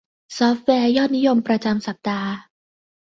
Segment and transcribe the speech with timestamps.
[0.37, 2.31] ซอฟต์แวร์ยอดนิยมประจำสัปดาห์